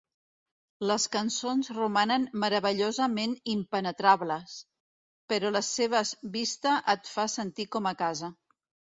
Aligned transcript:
Les 0.91 1.03
cançons 1.15 1.67
romanen 1.73 2.23
meravellosament 2.43 3.35
impenetrables, 3.53 4.55
però 5.33 5.51
les 5.57 5.69
seves 5.81 6.15
vista 6.37 6.73
et 6.95 7.13
fa 7.17 7.27
sentir 7.35 7.67
com 7.77 7.91
a 7.91 7.93
casa. 8.01 8.31